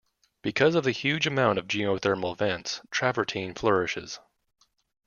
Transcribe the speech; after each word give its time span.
Because 0.41 0.73
of 0.73 0.83
the 0.83 0.89
huge 0.93 1.27
amount 1.27 1.59
of 1.59 1.67
geothermal 1.67 2.35
vents, 2.35 2.81
travertine 2.89 3.53
flourishes. 3.53 4.19